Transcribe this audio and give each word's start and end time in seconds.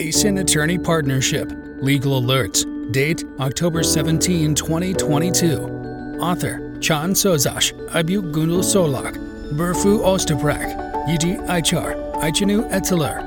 Esin 0.00 0.40
Attorney 0.40 0.78
Partnership. 0.78 1.52
Legal 1.82 2.22
Alerts. 2.22 2.64
Date 2.90 3.22
October 3.38 3.82
17, 3.82 4.54
2022. 4.54 6.18
Author 6.18 6.78
Chan 6.80 7.12
Sozash, 7.12 7.72
Abu 7.94 8.22
Gundul 8.32 8.62
Solak, 8.62 9.14
Burfu 9.52 10.00
Ostaprak, 10.00 10.74
Yiji 11.06 11.36
Aichar, 11.48 12.14
Aichinu 12.14 12.66
Etzeler. 12.70 13.26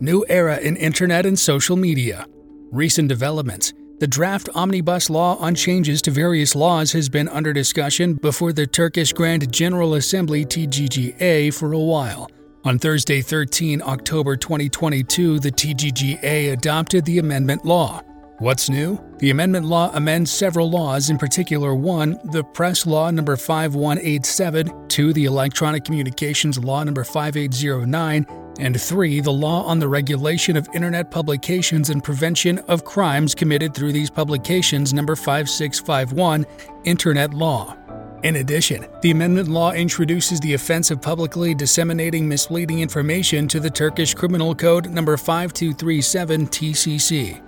New 0.00 0.26
era 0.28 0.58
in 0.58 0.76
internet 0.76 1.24
and 1.24 1.38
social 1.38 1.76
media. 1.76 2.26
Recent 2.72 3.08
developments. 3.08 3.72
The 4.00 4.08
draft 4.08 4.48
omnibus 4.56 5.08
law 5.08 5.36
on 5.36 5.54
changes 5.54 6.02
to 6.02 6.10
various 6.10 6.56
laws 6.56 6.90
has 6.92 7.08
been 7.08 7.28
under 7.28 7.52
discussion 7.52 8.14
before 8.14 8.52
the 8.52 8.66
Turkish 8.66 9.12
Grand 9.12 9.52
General 9.52 9.94
Assembly 9.94 10.44
TGGA 10.44 11.54
for 11.54 11.72
a 11.72 11.78
while. 11.78 12.28
On 12.66 12.80
Thursday, 12.80 13.20
13 13.20 13.80
October 13.80 14.36
2022, 14.36 15.38
the 15.38 15.52
TGGA 15.52 16.52
adopted 16.52 17.04
the 17.04 17.20
amendment 17.20 17.64
law. 17.64 18.02
What's 18.38 18.68
new? 18.68 18.98
The 19.18 19.30
amendment 19.30 19.66
law 19.66 19.92
amends 19.94 20.32
several 20.32 20.68
laws, 20.68 21.08
in 21.08 21.16
particular, 21.16 21.76
1. 21.76 22.18
The 22.32 22.42
Press 22.42 22.84
Law 22.84 23.12
number 23.12 23.36
5187, 23.36 24.88
2. 24.88 25.12
The 25.12 25.26
Electronic 25.26 25.84
Communications 25.84 26.58
Law 26.58 26.82
number 26.82 27.04
5809, 27.04 28.26
and 28.58 28.80
3. 28.80 29.20
The 29.20 29.30
law 29.30 29.62
on 29.62 29.78
the 29.78 29.86
regulation 29.86 30.56
of 30.56 30.68
Internet 30.74 31.12
publications 31.12 31.90
and 31.90 32.02
prevention 32.02 32.58
of 32.66 32.84
crimes 32.84 33.32
committed 33.32 33.74
through 33.74 33.92
these 33.92 34.10
publications, 34.10 34.92
number 34.92 35.14
5651, 35.14 36.44
Internet 36.82 37.32
Law. 37.32 37.76
In 38.22 38.36
addition, 38.36 38.86
the 39.02 39.10
amendment 39.10 39.48
law 39.48 39.72
introduces 39.72 40.40
the 40.40 40.54
offense 40.54 40.90
of 40.90 41.02
publicly 41.02 41.54
disseminating 41.54 42.26
misleading 42.26 42.80
information 42.80 43.46
to 43.48 43.60
the 43.60 43.70
Turkish 43.70 44.14
Criminal 44.14 44.54
Code 44.54 44.88
number 44.90 45.16
5237 45.16 46.46
TCC. 46.46 47.42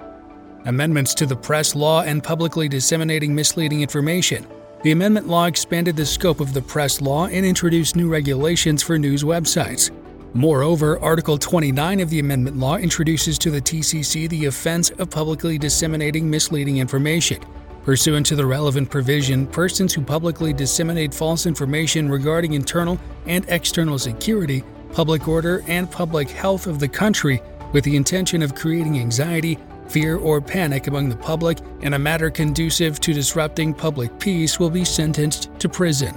Amendments 0.67 1.15
to 1.15 1.27
the 1.27 1.35
press 1.35 1.75
law 1.75 2.03
and 2.03 2.23
publicly 2.23 2.69
disseminating 2.69 3.35
misleading 3.35 3.81
information. 3.81 4.47
The 4.83 4.93
amendment 4.93 5.27
law 5.27 5.47
expanded 5.47 5.97
the 5.97 6.07
scope 6.07 6.41
of 6.41 6.53
the 6.53 6.63
press 6.63 7.01
law 7.01 7.27
and 7.27 7.47
introduced 7.47 7.97
new 7.97 8.09
regulations 8.09 8.83
for 8.83 8.99
news 8.99 9.25
websites. 9.25 9.91
Moreover, 10.35 11.01
Article 11.01 11.39
29 11.39 12.01
of 12.01 12.11
the 12.11 12.21
Amendment 12.21 12.59
Law 12.59 12.77
introduces 12.77 13.39
to 13.39 13.51
the 13.51 13.61
TCC 13.61 14.29
the 14.29 14.45
offense 14.45 14.91
of 14.91 15.11
publicly 15.11 15.57
disseminating 15.57 16.29
misleading 16.29 16.77
information. 16.77 17.43
Pursuant 17.89 18.27
to 18.27 18.37
the 18.37 18.45
relevant 18.45 18.91
provision, 18.91 19.47
persons 19.47 19.95
who 19.95 20.03
publicly 20.03 20.53
disseminate 20.53 21.15
false 21.15 21.47
information 21.47 22.11
regarding 22.11 22.53
internal 22.53 23.01
and 23.25 23.47
external 23.49 23.99
security, 23.99 24.63
public 24.93 25.27
order, 25.27 25.65
and 25.69 25.91
public 25.91 26.29
health 26.29 26.67
of 26.67 26.81
the 26.81 26.87
country 26.87 27.41
with 27.73 27.85
the 27.85 27.97
intention 27.97 28.43
of 28.43 28.55
creating 28.55 28.99
anxiety, 28.99 29.59
fear, 29.89 30.19
or 30.19 30.39
panic 30.39 30.87
among 30.87 31.09
the 31.09 31.17
public 31.17 31.61
in 31.81 31.95
a 31.95 31.99
matter 31.99 32.29
conducive 32.29 33.01
to 33.01 33.15
disrupting 33.15 33.73
public 33.73 34.19
peace 34.19 34.61
will 34.61 34.69
be 34.69 34.85
sentenced 34.85 35.49
to 35.59 35.67
prison. 35.67 36.15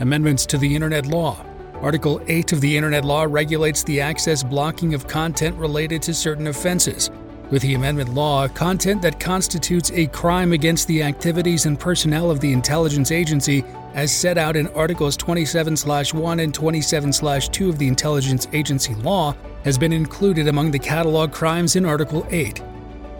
Amendments 0.00 0.44
to 0.46 0.58
the 0.58 0.74
Internet 0.74 1.06
Law 1.06 1.46
Article 1.82 2.20
8 2.26 2.52
of 2.52 2.60
the 2.60 2.76
Internet 2.76 3.04
Law 3.04 3.26
regulates 3.28 3.82
the 3.84 4.00
access 4.00 4.42
blocking 4.42 4.94
of 4.94 5.06
content 5.06 5.56
related 5.56 6.00
to 6.02 6.14
certain 6.14 6.48
offenses. 6.48 7.10
With 7.52 7.60
the 7.60 7.74
amendment 7.74 8.14
law, 8.14 8.48
content 8.48 9.02
that 9.02 9.20
constitutes 9.20 9.90
a 9.92 10.06
crime 10.06 10.54
against 10.54 10.88
the 10.88 11.02
activities 11.02 11.66
and 11.66 11.78
personnel 11.78 12.30
of 12.30 12.40
the 12.40 12.50
intelligence 12.50 13.12
agency, 13.12 13.62
as 13.92 14.10
set 14.10 14.38
out 14.38 14.56
in 14.56 14.68
Articles 14.68 15.18
27 15.18 15.76
1 15.76 16.40
and 16.40 16.54
27 16.54 17.12
2 17.12 17.68
of 17.68 17.78
the 17.78 17.86
Intelligence 17.86 18.48
Agency 18.54 18.94
Law, 18.94 19.36
has 19.64 19.76
been 19.76 19.92
included 19.92 20.48
among 20.48 20.70
the 20.70 20.78
catalog 20.78 21.30
crimes 21.30 21.76
in 21.76 21.84
Article 21.84 22.26
8. 22.30 22.62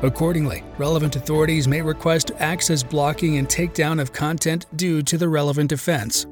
Accordingly, 0.00 0.64
relevant 0.78 1.14
authorities 1.14 1.68
may 1.68 1.82
request 1.82 2.30
access 2.38 2.82
blocking 2.82 3.36
and 3.36 3.46
takedown 3.46 4.00
of 4.00 4.14
content 4.14 4.64
due 4.76 5.02
to 5.02 5.18
the 5.18 5.28
relevant 5.28 5.72
offense. 5.72 6.24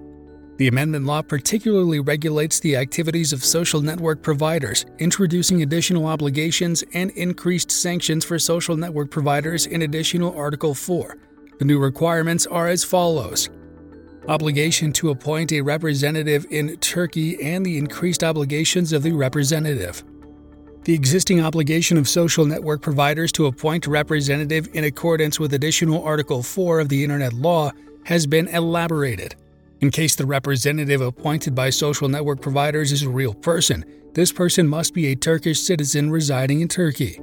The 0.60 0.68
amendment 0.68 1.06
law 1.06 1.22
particularly 1.22 2.00
regulates 2.00 2.60
the 2.60 2.76
activities 2.76 3.32
of 3.32 3.42
social 3.42 3.80
network 3.80 4.20
providers, 4.20 4.84
introducing 4.98 5.62
additional 5.62 6.04
obligations 6.04 6.84
and 6.92 7.10
increased 7.12 7.70
sanctions 7.70 8.26
for 8.26 8.38
social 8.38 8.76
network 8.76 9.10
providers 9.10 9.64
in 9.64 9.80
additional 9.80 10.36
Article 10.36 10.74
4. 10.74 11.16
The 11.58 11.64
new 11.64 11.78
requirements 11.78 12.46
are 12.46 12.68
as 12.68 12.84
follows 12.84 13.48
Obligation 14.28 14.92
to 14.92 15.08
appoint 15.08 15.50
a 15.50 15.62
representative 15.62 16.44
in 16.50 16.76
Turkey 16.76 17.42
and 17.42 17.64
the 17.64 17.78
increased 17.78 18.22
obligations 18.22 18.92
of 18.92 19.02
the 19.02 19.12
representative. 19.12 20.04
The 20.84 20.92
existing 20.92 21.40
obligation 21.40 21.96
of 21.96 22.06
social 22.06 22.44
network 22.44 22.82
providers 22.82 23.32
to 23.32 23.46
appoint 23.46 23.86
a 23.86 23.90
representative 23.90 24.68
in 24.74 24.84
accordance 24.84 25.40
with 25.40 25.54
additional 25.54 26.04
Article 26.04 26.42
4 26.42 26.80
of 26.80 26.90
the 26.90 27.02
Internet 27.02 27.32
Law 27.32 27.72
has 28.04 28.26
been 28.26 28.46
elaborated. 28.48 29.36
In 29.80 29.90
case 29.90 30.14
the 30.14 30.26
representative 30.26 31.00
appointed 31.00 31.54
by 31.54 31.70
social 31.70 32.06
network 32.06 32.42
providers 32.42 32.92
is 32.92 33.02
a 33.02 33.08
real 33.08 33.32
person, 33.32 33.82
this 34.12 34.30
person 34.30 34.68
must 34.68 34.92
be 34.92 35.06
a 35.06 35.16
Turkish 35.16 35.58
citizen 35.58 36.10
residing 36.10 36.60
in 36.60 36.68
Turkey. 36.68 37.18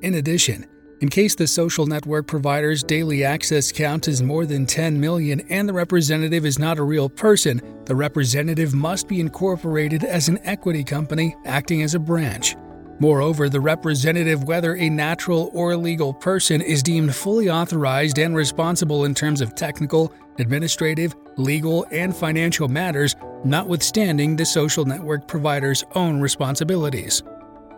In 0.00 0.14
addition, 0.14 0.64
in 1.02 1.10
case 1.10 1.34
the 1.34 1.46
social 1.46 1.84
network 1.84 2.26
provider's 2.26 2.82
daily 2.82 3.22
access 3.22 3.70
count 3.70 4.08
is 4.08 4.22
more 4.22 4.46
than 4.46 4.64
10 4.64 4.98
million 4.98 5.40
and 5.50 5.68
the 5.68 5.74
representative 5.74 6.46
is 6.46 6.58
not 6.58 6.78
a 6.78 6.82
real 6.82 7.10
person, 7.10 7.60
the 7.84 7.94
representative 7.94 8.72
must 8.72 9.06
be 9.06 9.20
incorporated 9.20 10.04
as 10.04 10.28
an 10.28 10.38
equity 10.44 10.84
company 10.84 11.36
acting 11.44 11.82
as 11.82 11.94
a 11.94 11.98
branch. 11.98 12.56
Moreover, 12.98 13.50
the 13.50 13.60
representative, 13.60 14.44
whether 14.44 14.76
a 14.76 14.88
natural 14.88 15.50
or 15.52 15.76
legal 15.76 16.14
person, 16.14 16.62
is 16.62 16.82
deemed 16.82 17.14
fully 17.14 17.50
authorized 17.50 18.18
and 18.18 18.34
responsible 18.34 19.04
in 19.04 19.14
terms 19.14 19.42
of 19.42 19.54
technical, 19.54 20.14
administrative, 20.38 21.14
legal, 21.36 21.86
and 21.90 22.14
financial 22.14 22.68
matters, 22.68 23.16
notwithstanding 23.44 24.36
the 24.36 24.44
social 24.44 24.84
network 24.84 25.26
provider's 25.26 25.84
own 25.94 26.20
responsibilities. 26.20 27.22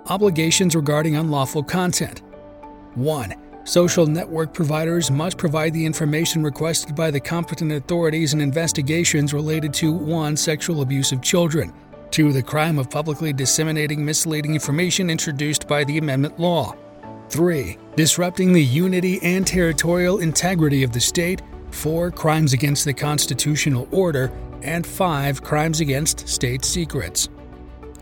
Obligations 0.08 0.76
regarding 0.76 1.16
unlawful 1.16 1.62
content 1.62 2.22
1. 2.94 3.34
Social 3.64 4.06
network 4.06 4.54
providers 4.54 5.10
must 5.10 5.36
provide 5.36 5.72
the 5.72 5.84
information 5.84 6.44
requested 6.44 6.94
by 6.94 7.10
the 7.10 7.18
competent 7.18 7.72
authorities 7.72 8.32
in 8.32 8.40
investigations 8.40 9.34
related 9.34 9.74
to 9.74 9.92
1. 9.92 10.36
Sexual 10.36 10.82
abuse 10.82 11.10
of 11.10 11.20
children, 11.20 11.72
2. 12.12 12.32
The 12.32 12.42
crime 12.42 12.78
of 12.78 12.88
publicly 12.88 13.32
disseminating 13.32 14.04
misleading 14.04 14.54
information 14.54 15.10
introduced 15.10 15.66
by 15.66 15.82
the 15.82 15.98
amendment 15.98 16.38
law, 16.38 16.76
3. 17.30 17.76
Disrupting 17.96 18.52
the 18.52 18.62
unity 18.62 19.18
and 19.22 19.44
territorial 19.44 20.18
integrity 20.18 20.84
of 20.84 20.92
the 20.92 21.00
state 21.00 21.42
4. 21.70 22.10
Crimes 22.10 22.52
against 22.52 22.84
the 22.84 22.94
constitutional 22.94 23.88
order, 23.90 24.32
and 24.62 24.86
5. 24.86 25.42
Crimes 25.42 25.80
against 25.80 26.28
state 26.28 26.64
secrets. 26.64 27.28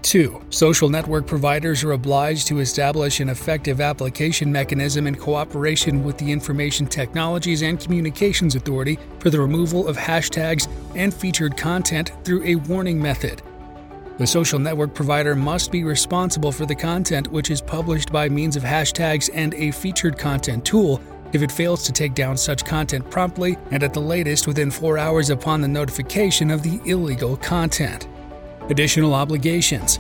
2. 0.04 0.42
Social 0.50 0.90
network 0.90 1.26
providers 1.26 1.82
are 1.82 1.92
obliged 1.92 2.46
to 2.46 2.60
establish 2.60 3.20
an 3.20 3.30
effective 3.30 3.80
application 3.80 4.52
mechanism 4.52 5.06
in 5.06 5.14
cooperation 5.14 6.04
with 6.04 6.18
the 6.18 6.30
Information 6.30 6.86
Technologies 6.86 7.62
and 7.62 7.80
Communications 7.80 8.54
Authority 8.54 8.98
for 9.18 9.30
the 9.30 9.40
removal 9.40 9.88
of 9.88 9.96
hashtags 9.96 10.68
and 10.94 11.12
featured 11.12 11.56
content 11.56 12.12
through 12.22 12.44
a 12.44 12.56
warning 12.56 13.00
method. 13.00 13.42
The 14.18 14.26
social 14.26 14.58
network 14.58 14.94
provider 14.94 15.34
must 15.34 15.72
be 15.72 15.82
responsible 15.82 16.52
for 16.52 16.66
the 16.66 16.74
content 16.74 17.32
which 17.32 17.50
is 17.50 17.60
published 17.60 18.12
by 18.12 18.28
means 18.28 18.56
of 18.56 18.62
hashtags 18.62 19.28
and 19.32 19.54
a 19.54 19.72
featured 19.72 20.18
content 20.18 20.64
tool 20.64 21.00
if 21.34 21.42
it 21.42 21.52
fails 21.52 21.82
to 21.82 21.92
take 21.92 22.14
down 22.14 22.36
such 22.36 22.64
content 22.64 23.10
promptly 23.10 23.58
and 23.70 23.82
at 23.82 23.92
the 23.92 24.00
latest 24.00 24.46
within 24.46 24.70
four 24.70 24.96
hours 24.96 25.30
upon 25.30 25.60
the 25.60 25.68
notification 25.68 26.50
of 26.50 26.62
the 26.62 26.80
illegal 26.88 27.36
content. 27.36 28.08
Additional 28.70 29.12
obligations 29.12 29.96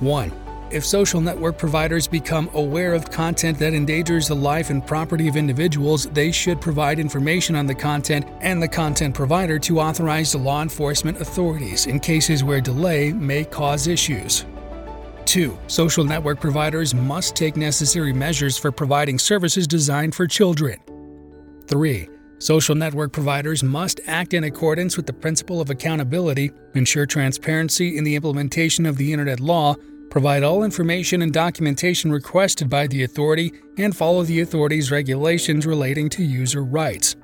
1. 0.00 0.32
If 0.70 0.86
social 0.86 1.20
network 1.20 1.58
providers 1.58 2.06
become 2.06 2.48
aware 2.54 2.94
of 2.94 3.10
content 3.10 3.58
that 3.58 3.74
endangers 3.74 4.28
the 4.28 4.36
life 4.36 4.70
and 4.70 4.86
property 4.86 5.26
of 5.26 5.36
individuals, 5.36 6.06
they 6.06 6.30
should 6.30 6.60
provide 6.60 7.00
information 7.00 7.56
on 7.56 7.66
the 7.66 7.74
content 7.74 8.24
and 8.40 8.62
the 8.62 8.68
content 8.68 9.14
provider 9.14 9.58
to 9.58 9.80
authorized 9.80 10.36
law 10.36 10.62
enforcement 10.62 11.20
authorities 11.20 11.86
in 11.86 11.98
cases 11.98 12.44
where 12.44 12.60
delay 12.60 13.12
may 13.12 13.44
cause 13.44 13.88
issues. 13.88 14.46
2. 15.26 15.58
Social 15.66 16.04
network 16.04 16.40
providers 16.40 16.94
must 16.94 17.36
take 17.36 17.56
necessary 17.56 18.12
measures 18.12 18.58
for 18.58 18.72
providing 18.72 19.18
services 19.18 19.66
designed 19.66 20.14
for 20.14 20.26
children. 20.26 20.78
3. 21.66 22.08
Social 22.38 22.74
network 22.74 23.12
providers 23.12 23.62
must 23.62 24.00
act 24.06 24.32
in 24.32 24.44
accordance 24.44 24.96
with 24.96 25.06
the 25.06 25.12
principle 25.12 25.60
of 25.60 25.70
accountability, 25.70 26.50
ensure 26.74 27.04
transparency 27.04 27.98
in 27.98 28.04
the 28.04 28.16
implementation 28.16 28.86
of 28.86 28.96
the 28.96 29.12
Internet 29.12 29.40
law, 29.40 29.74
provide 30.08 30.42
all 30.42 30.64
information 30.64 31.22
and 31.22 31.32
documentation 31.32 32.10
requested 32.10 32.68
by 32.68 32.86
the 32.86 33.04
authority, 33.04 33.52
and 33.76 33.96
follow 33.96 34.22
the 34.22 34.40
authority's 34.40 34.90
regulations 34.90 35.66
relating 35.66 36.08
to 36.08 36.24
user 36.24 36.64
rights. 36.64 37.14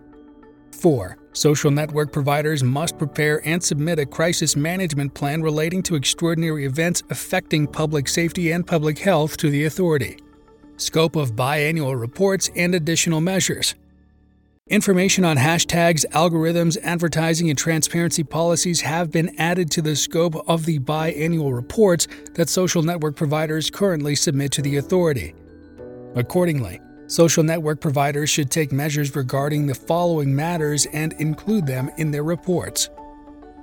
4. 0.72 1.16
Social 1.36 1.70
network 1.70 2.12
providers 2.12 2.64
must 2.64 2.96
prepare 2.96 3.46
and 3.46 3.62
submit 3.62 3.98
a 3.98 4.06
crisis 4.06 4.56
management 4.56 5.12
plan 5.12 5.42
relating 5.42 5.82
to 5.82 5.94
extraordinary 5.94 6.64
events 6.64 7.02
affecting 7.10 7.66
public 7.66 8.08
safety 8.08 8.52
and 8.52 8.66
public 8.66 8.98
health 8.98 9.36
to 9.36 9.50
the 9.50 9.66
authority. 9.66 10.16
Scope 10.78 11.14
of 11.14 11.32
biannual 11.32 12.00
reports 12.00 12.48
and 12.56 12.74
additional 12.74 13.20
measures. 13.20 13.74
Information 14.68 15.26
on 15.26 15.36
hashtags, 15.36 16.06
algorithms, 16.12 16.78
advertising, 16.82 17.50
and 17.50 17.58
transparency 17.58 18.24
policies 18.24 18.80
have 18.80 19.10
been 19.10 19.38
added 19.38 19.70
to 19.72 19.82
the 19.82 19.94
scope 19.94 20.42
of 20.48 20.64
the 20.64 20.78
biannual 20.78 21.54
reports 21.54 22.08
that 22.32 22.48
social 22.48 22.82
network 22.82 23.14
providers 23.14 23.68
currently 23.68 24.14
submit 24.14 24.52
to 24.52 24.62
the 24.62 24.78
authority. 24.78 25.34
Accordingly, 26.14 26.80
Social 27.08 27.44
network 27.44 27.80
providers 27.80 28.30
should 28.30 28.50
take 28.50 28.72
measures 28.72 29.14
regarding 29.14 29.66
the 29.66 29.74
following 29.74 30.34
matters 30.34 30.86
and 30.92 31.12
include 31.14 31.66
them 31.66 31.90
in 31.98 32.10
their 32.10 32.24
reports 32.24 32.90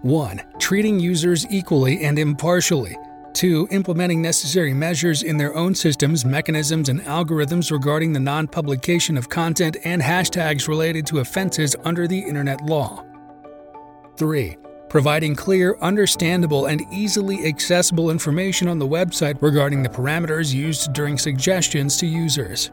1. 0.01 0.41
Treating 0.59 0.99
users 0.99 1.45
equally 1.49 2.03
and 2.03 2.19
impartially. 2.19 2.97
2. 3.33 3.69
Implementing 3.71 4.21
necessary 4.21 4.73
measures 4.73 5.23
in 5.23 5.37
their 5.37 5.55
own 5.55 5.73
systems, 5.73 6.23
mechanisms, 6.23 6.87
and 6.89 7.01
algorithms 7.01 7.71
regarding 7.71 8.13
the 8.13 8.19
non 8.19 8.47
publication 8.47 9.17
of 9.17 9.29
content 9.29 9.77
and 9.83 10.01
hashtags 10.01 10.67
related 10.67 11.05
to 11.07 11.19
offenses 11.19 11.75
under 11.83 12.07
the 12.07 12.19
Internet 12.19 12.61
law. 12.65 13.03
3. 14.17 14.55
Providing 14.89 15.35
clear, 15.35 15.75
understandable, 15.81 16.67
and 16.67 16.81
easily 16.91 17.45
accessible 17.47 18.11
information 18.11 18.67
on 18.67 18.77
the 18.77 18.87
website 18.87 19.41
regarding 19.41 19.81
the 19.81 19.89
parameters 19.89 20.53
used 20.53 20.93
during 20.93 21.17
suggestions 21.17 21.97
to 21.97 22.05
users. 22.05 22.69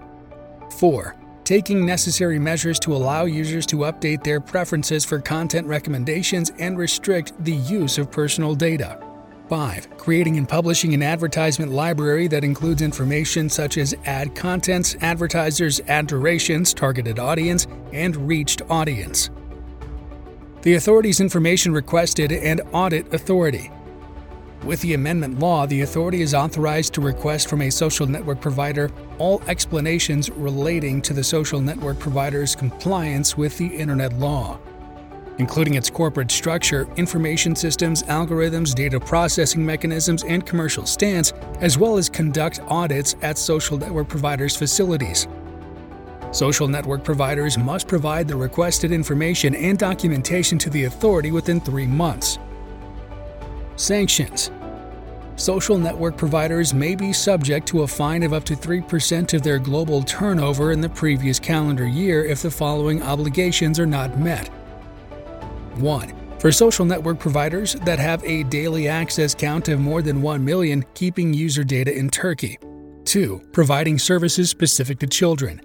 4. 0.72 1.16
Taking 1.44 1.84
necessary 1.84 2.38
measures 2.38 2.78
to 2.80 2.94
allow 2.94 3.24
users 3.24 3.66
to 3.66 3.76
update 3.78 4.22
their 4.22 4.40
preferences 4.40 5.04
for 5.04 5.18
content 5.18 5.66
recommendations 5.66 6.52
and 6.58 6.78
restrict 6.78 7.32
the 7.44 7.52
use 7.54 7.98
of 7.98 8.10
personal 8.10 8.54
data. 8.54 8.98
5. 9.48 9.98
Creating 9.98 10.36
and 10.36 10.48
publishing 10.48 10.94
an 10.94 11.02
advertisement 11.02 11.72
library 11.72 12.28
that 12.28 12.44
includes 12.44 12.82
information 12.82 13.48
such 13.48 13.78
as 13.78 13.96
ad 14.04 14.36
contents, 14.36 14.94
advertisers, 15.00 15.80
ad 15.88 16.06
durations, 16.06 16.72
targeted 16.72 17.18
audience, 17.18 17.66
and 17.92 18.14
reached 18.28 18.62
audience. 18.70 19.28
The 20.62 20.74
authority's 20.74 21.20
information 21.20 21.72
requested 21.72 22.30
and 22.30 22.60
audit 22.72 23.12
authority. 23.12 23.72
With 24.64 24.82
the 24.82 24.92
amendment 24.92 25.38
law, 25.38 25.64
the 25.64 25.80
authority 25.80 26.20
is 26.20 26.34
authorized 26.34 26.92
to 26.94 27.00
request 27.00 27.48
from 27.48 27.62
a 27.62 27.70
social 27.70 28.06
network 28.06 28.42
provider 28.42 28.90
all 29.16 29.42
explanations 29.48 30.28
relating 30.30 31.00
to 31.02 31.14
the 31.14 31.24
social 31.24 31.60
network 31.60 31.98
provider's 31.98 32.54
compliance 32.54 33.38
with 33.38 33.56
the 33.56 33.66
Internet 33.66 34.12
law, 34.18 34.58
including 35.38 35.74
its 35.74 35.88
corporate 35.88 36.30
structure, 36.30 36.86
information 36.96 37.56
systems, 37.56 38.02
algorithms, 38.02 38.74
data 38.74 39.00
processing 39.00 39.64
mechanisms, 39.64 40.24
and 40.24 40.44
commercial 40.44 40.84
stance, 40.84 41.32
as 41.60 41.78
well 41.78 41.96
as 41.96 42.10
conduct 42.10 42.60
audits 42.68 43.16
at 43.22 43.38
social 43.38 43.78
network 43.78 44.08
providers' 44.08 44.56
facilities. 44.56 45.26
Social 46.32 46.68
network 46.68 47.02
providers 47.02 47.56
must 47.56 47.88
provide 47.88 48.28
the 48.28 48.36
requested 48.36 48.92
information 48.92 49.54
and 49.54 49.78
documentation 49.78 50.58
to 50.58 50.68
the 50.68 50.84
authority 50.84 51.30
within 51.32 51.62
three 51.62 51.86
months. 51.86 52.38
Sanctions 53.80 54.50
Social 55.36 55.78
network 55.78 56.18
providers 56.18 56.74
may 56.74 56.94
be 56.94 57.14
subject 57.14 57.66
to 57.68 57.80
a 57.80 57.86
fine 57.86 58.22
of 58.22 58.34
up 58.34 58.44
to 58.44 58.54
3% 58.54 59.32
of 59.32 59.42
their 59.42 59.58
global 59.58 60.02
turnover 60.02 60.72
in 60.72 60.82
the 60.82 60.88
previous 60.90 61.40
calendar 61.40 61.86
year 61.86 62.22
if 62.26 62.42
the 62.42 62.50
following 62.50 63.02
obligations 63.02 63.80
are 63.80 63.86
not 63.86 64.18
met. 64.18 64.48
1. 65.76 66.12
For 66.38 66.52
social 66.52 66.84
network 66.84 67.18
providers 67.18 67.72
that 67.86 67.98
have 67.98 68.22
a 68.22 68.42
daily 68.44 68.86
access 68.86 69.34
count 69.34 69.70
of 69.70 69.80
more 69.80 70.02
than 70.02 70.20
1 70.20 70.44
million, 70.44 70.84
keeping 70.92 71.32
user 71.32 71.64
data 71.64 71.96
in 71.96 72.10
Turkey. 72.10 72.58
2. 73.06 73.40
Providing 73.50 73.98
services 73.98 74.50
specific 74.50 74.98
to 74.98 75.06
children. 75.06 75.58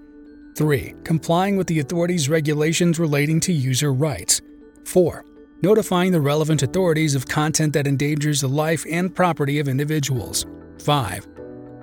3. 0.56 0.94
Complying 1.03 1.57
with 1.57 1.67
the 1.67 1.81
authorities' 1.81 2.29
regulations 2.29 2.97
relating 2.97 3.41
to 3.41 3.51
user 3.51 3.91
rights. 3.91 4.41
4 4.85 5.25
notifying 5.65 6.12
the 6.12 6.21
relevant 6.21 6.62
authorities 6.62 7.15
of 7.15 7.27
content 7.27 7.73
that 7.73 7.88
endangers 7.88 8.41
the 8.41 8.47
life 8.47 8.85
and 8.88 9.15
property 9.15 9.57
of 9.57 9.67
individuals. 9.67 10.45
5. 10.83 11.27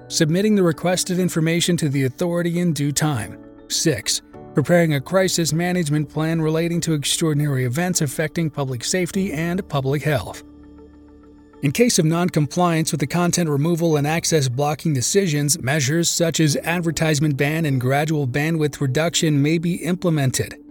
Submitting 0.06 0.54
the 0.54 0.62
requested 0.62 1.18
information 1.18 1.76
to 1.76 1.88
the 1.88 2.04
authority 2.04 2.60
in 2.60 2.72
due 2.72 2.92
time. 2.92 3.36
6. 3.66 4.22
Preparing 4.54 4.94
a 4.94 5.00
crisis 5.00 5.52
management 5.52 6.08
plan 6.08 6.40
relating 6.40 6.80
to 6.80 6.92
extraordinary 6.92 7.64
events 7.64 8.02
affecting 8.02 8.48
public 8.48 8.84
safety 8.84 9.32
and 9.32 9.68
public 9.68 10.04
health. 10.04 10.44
In 11.62 11.72
case 11.72 11.98
of 11.98 12.04
noncompliance 12.04 12.92
with 12.92 13.00
the 13.00 13.06
content 13.08 13.50
removal 13.50 13.96
and 13.96 14.06
access 14.06 14.48
blocking 14.48 14.94
decisions, 14.94 15.60
measures 15.60 16.08
such 16.08 16.38
as 16.38 16.56
advertisement 16.58 17.36
ban 17.36 17.64
and 17.64 17.80
gradual 17.80 18.28
bandwidth 18.28 18.80
reduction 18.80 19.42
may 19.42 19.58
be 19.58 19.74
implemented. 19.76 20.61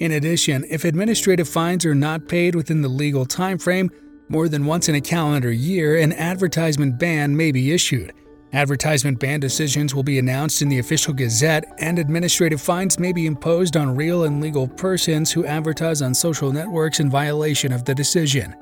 In 0.00 0.12
addition, 0.12 0.64
if 0.70 0.86
administrative 0.86 1.46
fines 1.46 1.84
are 1.84 1.94
not 1.94 2.26
paid 2.26 2.54
within 2.54 2.80
the 2.80 2.88
legal 2.88 3.26
time 3.26 3.58
frame, 3.58 3.90
more 4.30 4.48
than 4.48 4.64
once 4.64 4.88
in 4.88 4.94
a 4.94 5.00
calendar 5.00 5.52
year, 5.52 5.98
an 5.98 6.14
advertisement 6.14 6.98
ban 6.98 7.36
may 7.36 7.52
be 7.52 7.70
issued. 7.70 8.14
Advertisement 8.54 9.20
ban 9.20 9.40
decisions 9.40 9.94
will 9.94 10.02
be 10.02 10.18
announced 10.18 10.62
in 10.62 10.70
the 10.70 10.78
official 10.78 11.12
gazette, 11.12 11.66
and 11.78 11.98
administrative 11.98 12.62
fines 12.62 12.98
may 12.98 13.12
be 13.12 13.26
imposed 13.26 13.76
on 13.76 13.94
real 13.94 14.24
and 14.24 14.40
legal 14.40 14.66
persons 14.66 15.30
who 15.30 15.44
advertise 15.44 16.00
on 16.00 16.14
social 16.14 16.50
networks 16.50 16.98
in 16.98 17.10
violation 17.10 17.70
of 17.70 17.84
the 17.84 17.94
decision. 17.94 18.56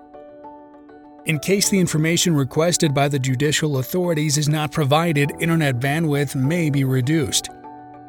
In 1.26 1.38
case 1.38 1.68
the 1.68 1.78
information 1.78 2.34
requested 2.34 2.92
by 2.92 3.06
the 3.06 3.18
judicial 3.18 3.78
authorities 3.78 4.38
is 4.38 4.48
not 4.48 4.72
provided, 4.72 5.30
internet 5.38 5.78
bandwidth 5.78 6.34
may 6.34 6.68
be 6.68 6.82
reduced. 6.82 7.48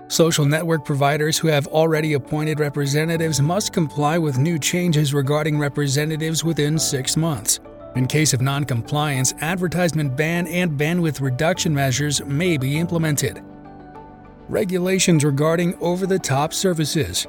Social 0.09 0.43
network 0.43 0.83
providers 0.83 1.37
who 1.37 1.49
have 1.49 1.67
already 1.67 2.13
appointed 2.13 2.59
representatives 2.59 3.39
must 3.39 3.71
comply 3.71 4.17
with 4.17 4.39
new 4.39 4.57
changes 4.57 5.13
regarding 5.13 5.59
representatives 5.59 6.43
within 6.43 6.79
six 6.79 7.15
months. 7.15 7.59
In 7.95 8.07
case 8.07 8.33
of 8.33 8.41
noncompliance, 8.41 9.35
advertisement 9.41 10.17
ban 10.17 10.47
and 10.47 10.71
bandwidth 10.71 11.21
reduction 11.21 11.75
measures 11.75 12.23
may 12.25 12.57
be 12.57 12.79
implemented. 12.79 13.43
Regulations 14.47 15.23
regarding 15.23 15.75
over 15.75 16.07
the 16.07 16.17
top 16.17 16.53
services. 16.55 17.27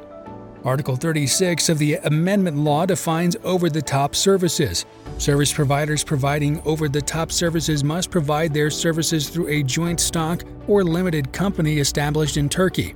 Article 0.65 0.95
36 0.95 1.71
of 1.71 1.79
the 1.79 1.95
Amendment 1.95 2.59
Law 2.59 2.85
defines 2.85 3.35
over 3.45 3.71
the 3.71 3.81
top 3.81 4.15
services. 4.15 4.85
Service 5.17 5.53
providers 5.53 6.05
providing 6.05 6.61
over 6.67 6.87
the 6.87 7.01
top 7.01 7.33
services 7.33 7.83
must 7.83 8.11
provide 8.11 8.53
their 8.53 8.71
services 8.71 9.31
through 9.31 9.49
a 9.49 9.63
joint 9.63 10.01
stock 10.01 10.43
or 10.69 10.85
limited 10.85 11.33
company 11.33 11.79
established 11.79 12.37
in 12.37 12.49
Turkey. 12.49 12.95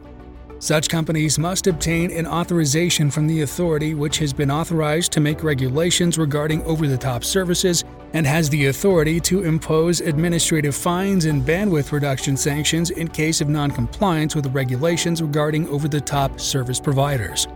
Such 0.59 0.89
companies 0.89 1.39
must 1.39 1.67
obtain 1.67 2.11
an 2.11 2.27
authorization 2.27 3.11
from 3.11 3.27
the 3.27 3.43
authority 3.43 3.95
which 3.95 4.19
has 4.19 4.33
been 4.33 4.51
authorized 4.51 5.13
to 5.13 5.21
make 5.21 5.43
regulations 5.43 6.17
regarding 6.17 6.63
over 6.63 6.87
the 6.87 6.97
top 6.97 7.25
services 7.25 7.85
and 8.15 8.27
has 8.27 8.49
the 8.49 8.67
authority 8.67 9.21
to 9.21 9.45
impose 9.45 10.01
administrative 10.01 10.75
fines 10.75 11.25
and 11.25 11.43
bandwidth 11.43 11.93
reduction 11.93 12.37
sanctions 12.37 12.91
in 12.91 13.09
case 13.09 13.41
of 13.41 13.49
noncompliance 13.49 14.35
with 14.35 14.47
regulations 14.55 15.21
regarding 15.21 15.69
over 15.69 15.89
the 15.89 16.01
top 16.01 16.41
service 16.41 16.81
providers. 16.81 17.47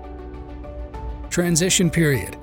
Transition 1.31 1.91
period 1.91 2.37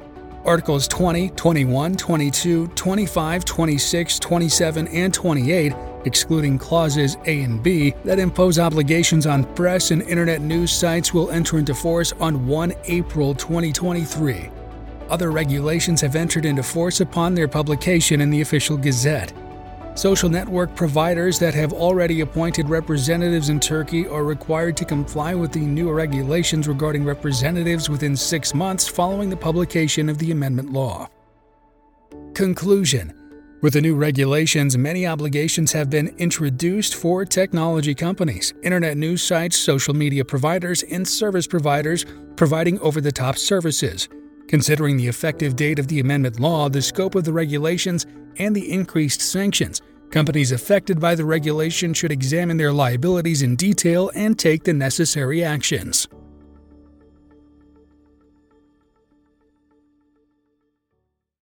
Articles 0.46 0.88
20, 0.88 1.32
21, 1.32 1.96
22, 1.96 2.68
25, 2.68 3.46
26, 3.46 4.20
27, 4.20 4.88
and 4.90 5.14
28, 5.14 5.74
excluding 6.06 6.58
clauses 6.58 7.18
A 7.26 7.42
and 7.42 7.62
B, 7.62 7.94
that 8.04 8.20
impose 8.20 8.58
obligations 8.60 9.26
on 9.26 9.44
press 9.56 9.92
and 9.92 10.02
internet 10.04 10.42
news 10.42 10.72
sites, 10.72 11.14
will 11.14 11.32
enter 11.32 11.58
into 11.58 11.76
force 11.76 12.14
on 12.14 12.48
1 12.48 12.74
April 12.86 13.36
2023. 13.36 14.50
Other 15.10 15.32
regulations 15.32 16.02
have 16.02 16.16
entered 16.16 16.46
into 16.46 16.64
force 16.64 17.02
upon 17.02 17.36
their 17.36 17.48
publication 17.48 18.22
in 18.22 18.30
the 18.30 18.42
official 18.42 18.78
Gazette. 18.78 19.34
Social 19.96 20.30
network 20.30 20.76
providers 20.76 21.40
that 21.40 21.54
have 21.54 21.72
already 21.72 22.20
appointed 22.20 22.68
representatives 22.68 23.48
in 23.48 23.62
Turkey 23.62 24.08
are 24.08 24.26
required 24.26 24.76
to 24.78 24.84
comply 24.84 25.34
with 25.34 25.54
the 25.54 25.60
new 25.60 25.90
regulations 25.90 26.68
regarding 26.68 27.06
representatives 27.06 27.90
within 27.90 28.16
six 28.16 28.54
months 28.54 28.88
following 28.90 29.30
the 29.30 29.38
publication 29.38 30.10
of 30.10 30.18
the 30.18 30.32
amendment 30.32 30.74
law. 30.74 31.08
Conclusion 32.34 33.25
With 33.62 33.74
the 33.74 33.82
new 33.82 33.96
regulations, 33.96 34.78
many 34.78 35.08
obligations 35.08 35.72
have 35.72 35.90
been 35.90 36.10
introduced 36.18 36.94
for 36.94 37.26
technology 37.26 37.96
companies, 37.96 38.54
internet 38.62 38.98
news 38.98 39.24
sites, 39.24 39.58
social 39.58 39.94
media 39.94 40.26
providers, 40.26 40.84
and 40.84 41.08
service 41.08 41.48
providers 41.48 42.06
providing 42.36 42.80
over 42.82 43.00
the 43.00 43.12
top 43.12 43.38
services. 43.38 44.10
Considering 44.48 44.98
the 44.98 45.08
effective 45.08 45.56
date 45.56 45.80
of 45.80 45.88
the 45.88 46.02
amendment 46.02 46.40
law, 46.40 46.70
the 46.70 46.82
scope 46.82 47.16
of 47.16 47.24
the 47.24 47.34
regulations, 47.34 48.06
and 48.38 48.56
the 48.56 48.72
increased 48.72 49.22
sanctions, 49.22 49.82
companies 50.12 50.52
affected 50.52 51.00
by 51.00 51.16
the 51.16 51.26
regulation 51.26 51.94
should 51.94 52.12
examine 52.12 52.58
their 52.58 52.74
liabilities 52.74 53.42
in 53.42 53.56
detail 53.56 54.12
and 54.16 54.38
take 54.38 54.64
the 54.64 54.74
necessary 54.74 55.44
actions. 55.44 56.08